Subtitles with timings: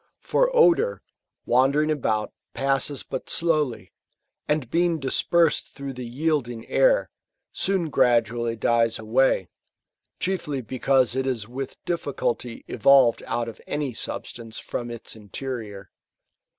[0.19, 1.03] For odour,
[1.45, 3.91] wandering about, passes but slowly,
[4.47, 7.11] and, being dispersed through the yielding air,
[7.51, 9.47] soon gradually dies away ;^
[10.19, 15.91] chiefly because it is with difficulty evolved out of any substance from its interior.